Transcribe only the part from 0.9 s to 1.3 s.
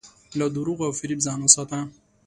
فریب